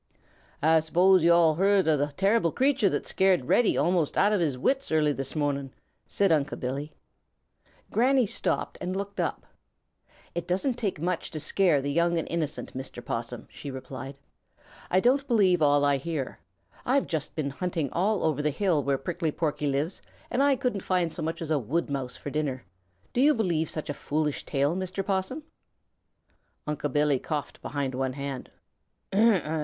"Ah 0.63 0.79
suppose 0.79 1.23
yo'all 1.23 1.53
heard 1.53 1.87
of 1.87 1.99
the 1.99 2.07
terrible 2.07 2.51
creature 2.51 2.89
that 2.89 3.05
scared 3.05 3.45
Reddy 3.45 3.77
almost 3.77 4.17
out 4.17 4.33
of 4.33 4.39
his 4.39 4.57
wits 4.57 4.91
early 4.91 5.13
this 5.13 5.35
mo'ning," 5.35 5.71
said 6.07 6.31
Unc' 6.31 6.59
Billy. 6.59 6.91
Granny 7.91 8.25
stopped 8.25 8.79
and 8.81 8.95
looked 8.95 9.19
up. 9.19 9.45
"It 10.33 10.47
doesn't 10.47 10.79
take 10.79 10.99
much 10.99 11.29
to 11.29 11.39
scare 11.39 11.83
the 11.83 11.91
young 11.91 12.17
and 12.17 12.27
innocent, 12.31 12.75
Mr. 12.75 13.05
Possum," 13.05 13.47
she 13.51 13.69
replied. 13.69 14.17
"I 14.89 14.99
don't 14.99 15.27
believe 15.27 15.61
all 15.61 15.85
I 15.85 15.97
hear. 15.97 16.39
I've 16.83 17.05
just 17.05 17.35
been 17.35 17.51
hunting 17.51 17.91
all 17.91 18.23
over 18.23 18.41
the 18.41 18.49
hill 18.49 18.81
where 18.83 18.97
Prickly 18.97 19.31
Porky 19.31 19.67
lives, 19.67 20.01
and 20.31 20.41
I 20.41 20.55
couldn't 20.55 20.81
find 20.81 21.13
so 21.13 21.21
much 21.21 21.43
as 21.43 21.51
a 21.51 21.59
Wood 21.59 21.91
Mouse 21.91 22.17
for 22.17 22.31
dinner. 22.31 22.65
Do 23.13 23.21
you 23.21 23.35
believe 23.35 23.69
such 23.69 23.87
a 23.87 23.93
foolish 23.93 24.47
tale, 24.47 24.75
Mr. 24.75 25.05
Possum?" 25.05 25.43
Unc' 26.65 26.91
Billy 26.91 27.19
coughed 27.19 27.61
behind 27.61 27.93
one 27.93 28.13
hand. 28.13 28.49